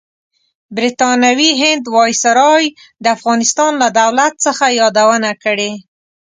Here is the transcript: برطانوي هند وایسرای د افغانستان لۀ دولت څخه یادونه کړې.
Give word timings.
برطانوي 0.75 1.49
هند 1.61 1.83
وایسرای 1.95 2.63
د 3.03 3.05
افغانستان 3.17 3.71
لۀ 3.81 3.89
دولت 3.99 4.33
څخه 4.45 4.65
یادونه 4.79 5.31
کړې. 5.43 5.71